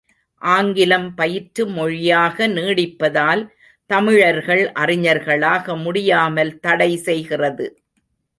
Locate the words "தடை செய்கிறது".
6.59-7.67